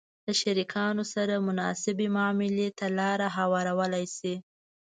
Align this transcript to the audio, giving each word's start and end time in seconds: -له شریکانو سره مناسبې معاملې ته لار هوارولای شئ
-له 0.23 0.33
شریکانو 0.41 1.03
سره 1.13 1.33
مناسبې 1.47 2.07
معاملې 2.15 2.67
ته 2.77 2.85
لار 2.97 3.19
هوارولای 3.37 4.05
شئ 4.17 4.35